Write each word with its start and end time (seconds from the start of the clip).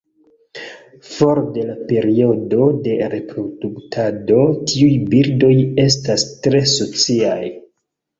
For 1.07 1.41
de 1.57 1.65
la 1.65 1.73
periodo 1.89 2.69
de 2.87 2.95
reproduktado, 3.11 4.39
tiuj 4.71 4.87
birdoj 5.13 5.51
estas 5.85 6.25
tre 6.47 6.63
sociaj. 6.73 7.39